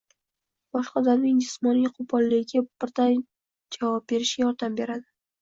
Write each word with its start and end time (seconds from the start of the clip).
boshqa 0.77 0.95
odamning 1.01 1.35
jismoniy 1.43 1.85
qo‘polligiga 1.97 2.65
birday 2.85 3.21
javob 3.79 4.09
berishga 4.15 4.45
yordam 4.47 4.81
beradi. 4.83 5.09